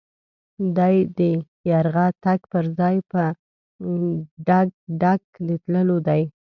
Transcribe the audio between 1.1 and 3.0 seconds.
د يرغه تګ پر ځای